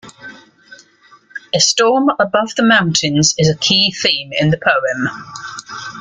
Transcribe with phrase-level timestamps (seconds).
[1.53, 5.09] A storm above the mountains is a key theme in the poem.